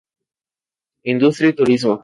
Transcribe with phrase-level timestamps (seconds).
[1.03, 1.99] Industria y turismo.